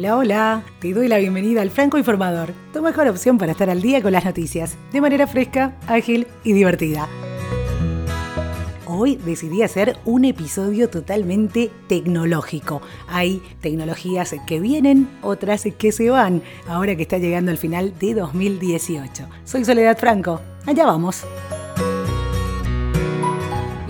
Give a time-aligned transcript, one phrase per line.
[0.00, 3.82] Hola, hola, te doy la bienvenida al Franco Informador, tu mejor opción para estar al
[3.82, 7.06] día con las noticias, de manera fresca, ágil y divertida.
[8.86, 12.80] Hoy decidí hacer un episodio totalmente tecnológico.
[13.08, 18.14] Hay tecnologías que vienen, otras que se van, ahora que está llegando el final de
[18.14, 19.26] 2018.
[19.44, 21.26] Soy Soledad Franco, allá vamos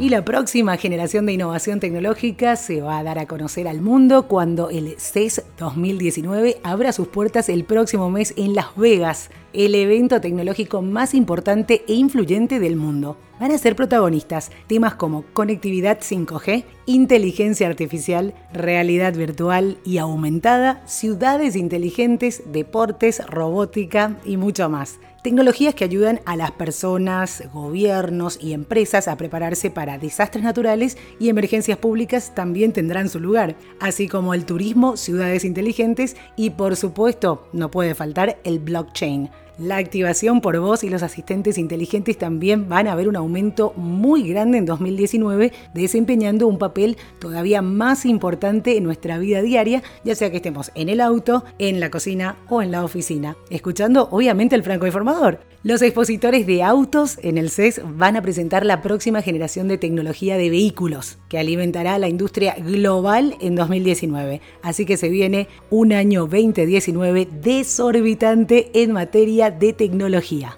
[0.00, 4.28] y la próxima generación de innovación tecnológica se va a dar a conocer al mundo
[4.28, 10.18] cuando el CES 2019 abra sus puertas el próximo mes en Las Vegas, el evento
[10.18, 13.18] tecnológico más importante e influyente del mundo.
[13.40, 21.56] Van a ser protagonistas temas como conectividad 5G, inteligencia artificial, realidad virtual y aumentada, ciudades
[21.56, 24.98] inteligentes, deportes, robótica y mucho más.
[25.22, 31.30] Tecnologías que ayudan a las personas, gobiernos y empresas a prepararse para desastres naturales y
[31.30, 37.48] emergencias públicas también tendrán su lugar, así como el turismo, ciudades inteligentes y por supuesto
[37.54, 39.30] no puede faltar el blockchain
[39.60, 44.26] la activación por voz y los asistentes inteligentes también van a ver un aumento muy
[44.26, 50.30] grande en 2019, desempeñando un papel todavía más importante en nuestra vida diaria, ya sea
[50.30, 54.62] que estemos en el auto, en la cocina o en la oficina, escuchando obviamente el
[54.62, 55.40] franco informador.
[55.62, 60.38] Los expositores de autos en el CES van a presentar la próxima generación de tecnología
[60.38, 64.40] de vehículos, que alimentará la industria global en 2019.
[64.62, 70.56] Así que se viene un año 2019 desorbitante en materia de tecnología.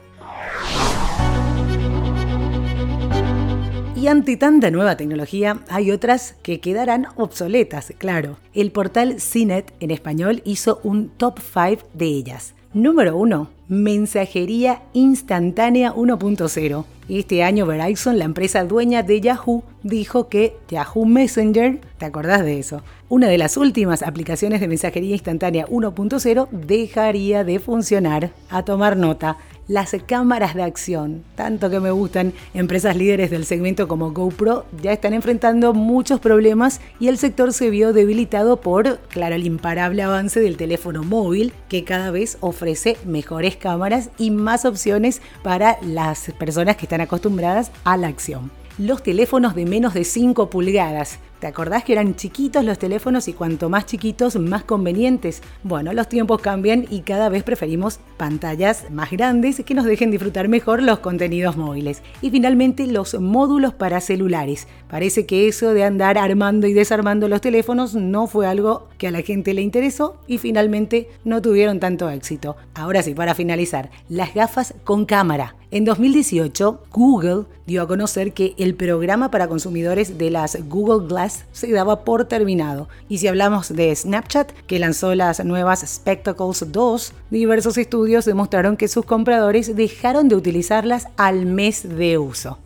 [4.02, 8.36] Y ante tanta nueva tecnología, hay otras que quedarán obsoletas, claro.
[8.52, 12.54] El portal CNET en español hizo un top 5 de ellas.
[12.74, 13.48] Número 1.
[13.72, 16.84] Mensajería instantánea 1.0.
[17.08, 22.58] Este año Verizon, la empresa dueña de Yahoo, dijo que Yahoo Messenger, ¿te acordás de
[22.58, 22.82] eso?
[23.08, 28.30] Una de las últimas aplicaciones de mensajería instantánea 1.0 dejaría de funcionar.
[28.50, 29.38] A tomar nota
[29.68, 34.92] las cámaras de acción, tanto que me gustan, empresas líderes del segmento como GoPro ya
[34.92, 40.40] están enfrentando muchos problemas y el sector se vio debilitado por, claro, el imparable avance
[40.40, 46.77] del teléfono móvil que cada vez ofrece mejores cámaras y más opciones para las personas
[46.77, 51.18] que están acostumbradas a la acción los teléfonos de menos de 5 pulgadas.
[51.42, 55.42] ¿Te acordás que eran chiquitos los teléfonos y cuanto más chiquitos, más convenientes?
[55.64, 60.47] Bueno, los tiempos cambian y cada vez preferimos pantallas más grandes que nos dejen disfrutar
[60.47, 62.01] mejor los contenidos móviles.
[62.20, 64.69] Y finalmente los módulos para celulares.
[64.89, 69.11] Parece que eso de andar armando y desarmando los teléfonos no fue algo que a
[69.11, 72.55] la gente le interesó y finalmente no tuvieron tanto éxito.
[72.73, 75.57] Ahora sí, para finalizar, las gafas con cámara.
[75.74, 81.46] En 2018, Google dio a conocer que el programa para consumidores de las Google Glass
[81.52, 82.90] se daba por terminado.
[83.08, 88.86] Y si hablamos de Snapchat, que lanzó las nuevas Spectacles 2, diversos estudios demostraron que
[88.86, 92.58] sus compradores dejaron de utilizarlas al mes de uso.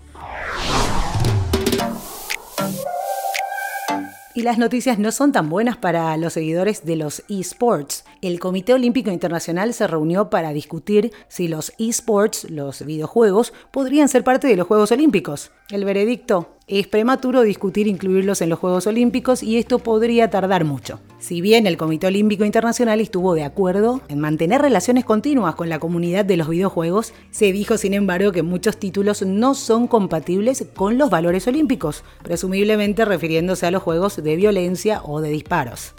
[4.35, 8.05] Y las noticias no son tan buenas para los seguidores de los esports.
[8.27, 14.25] El Comité Olímpico Internacional se reunió para discutir si los esports, los videojuegos, podrían ser
[14.25, 15.53] parte de los Juegos Olímpicos.
[15.71, 20.99] El veredicto es prematuro discutir incluirlos en los Juegos Olímpicos y esto podría tardar mucho.
[21.21, 25.79] Si bien el Comité Olímpico Internacional estuvo de acuerdo en mantener relaciones continuas con la
[25.79, 30.99] comunidad de los videojuegos, se dijo sin embargo que muchos títulos no son compatibles con
[30.99, 35.95] los valores olímpicos, presumiblemente refiriéndose a los juegos de violencia o de disparos.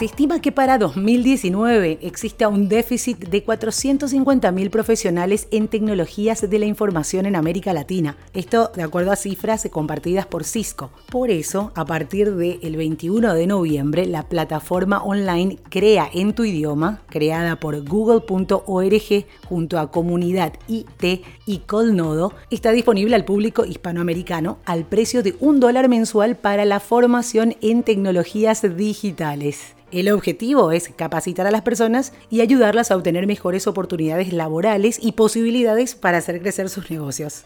[0.00, 6.64] Se estima que para 2019 exista un déficit de 450.000 profesionales en tecnologías de la
[6.64, 8.16] información en América Latina.
[8.32, 10.90] Esto de acuerdo a cifras compartidas por Cisco.
[11.10, 17.02] Por eso, a partir del 21 de noviembre, la plataforma online Crea en tu idioma,
[17.10, 24.86] creada por google.org junto a Comunidad IT y Colnodo, está disponible al público hispanoamericano al
[24.86, 29.74] precio de un dólar mensual para la formación en tecnologías digitales.
[29.92, 35.12] El objetivo es capacitar a las personas y ayudarlas a obtener mejores oportunidades laborales y
[35.12, 37.44] posibilidades para hacer crecer sus negocios.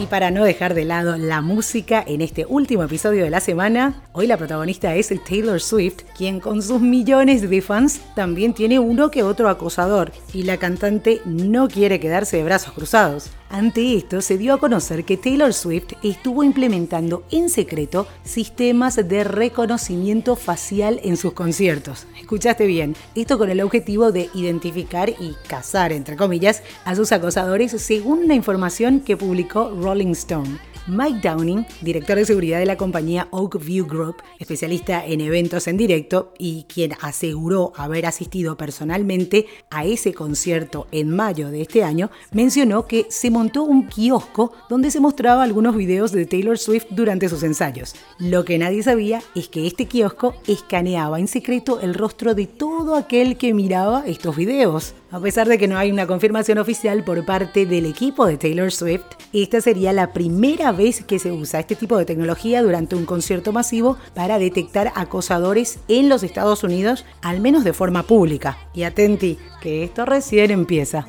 [0.00, 4.02] Y para no dejar de lado la música en este último episodio de la semana,
[4.12, 9.10] hoy la protagonista es Taylor Swift, quien con sus millones de fans también tiene uno
[9.10, 13.30] que otro acosador, y la cantante no quiere quedarse de brazos cruzados.
[13.52, 19.24] Ante esto, se dio a conocer que Taylor Swift estuvo implementando en secreto sistemas de
[19.24, 22.06] reconocimiento facial en sus conciertos.
[22.20, 27.72] Escuchaste bien, esto con el objetivo de identificar y cazar, entre comillas, a sus acosadores
[27.72, 30.56] según la información que publicó Rolling Stone.
[30.86, 35.76] Mike Downing, director de seguridad de la compañía Oak View Group, especialista en eventos en
[35.76, 42.10] directo y quien aseguró haber asistido personalmente a ese concierto en mayo de este año,
[42.32, 47.28] mencionó que se montó un kiosco donde se mostraba algunos videos de Taylor Swift durante
[47.28, 47.96] sus ensayos.
[48.18, 52.94] Lo que nadie sabía es que este kiosco escaneaba en secreto el rostro de todo
[52.94, 54.94] aquel que miraba estos videos.
[55.12, 58.70] A pesar de que no hay una confirmación oficial por parte del equipo de Taylor
[58.70, 59.02] Swift,
[59.32, 63.52] esta sería la primera vez que se usa este tipo de tecnología durante un concierto
[63.52, 68.58] masivo para detectar acosadores en los Estados Unidos, al menos de forma pública.
[68.72, 71.04] Y atenti, que esto recién empieza.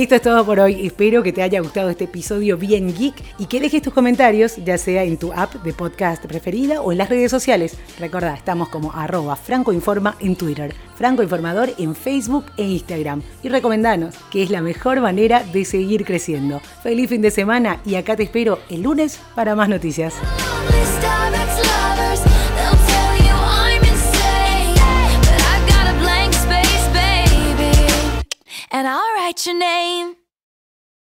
[0.00, 0.86] Y esto es todo por hoy.
[0.86, 4.78] Espero que te haya gustado este episodio bien geek y que dejes tus comentarios, ya
[4.78, 7.76] sea en tu app de podcast preferida o en las redes sociales.
[7.98, 13.22] Recordá, estamos como arroba francoinforma en Twitter, francoinformador en Facebook e Instagram.
[13.42, 16.62] Y recomendanos, que es la mejor manera de seguir creciendo.
[16.82, 20.14] Feliz fin de semana y acá te espero el lunes para más noticias.
[29.30, 30.19] Write your name.